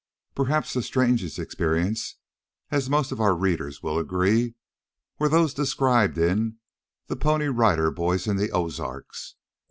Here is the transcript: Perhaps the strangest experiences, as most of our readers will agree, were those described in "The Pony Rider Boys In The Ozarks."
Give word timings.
Perhaps 0.33 0.73
the 0.73 0.81
strangest 0.81 1.37
experiences, 1.37 2.15
as 2.71 2.89
most 2.89 3.11
of 3.11 3.21
our 3.21 3.35
readers 3.35 3.83
will 3.83 3.99
agree, 3.99 4.55
were 5.19 5.29
those 5.29 5.53
described 5.53 6.17
in 6.17 6.57
"The 7.05 7.15
Pony 7.15 7.49
Rider 7.49 7.91
Boys 7.91 8.25
In 8.25 8.35
The 8.37 8.49
Ozarks." 8.51 9.35